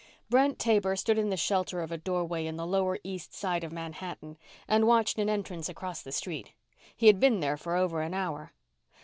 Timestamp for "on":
2.47-2.55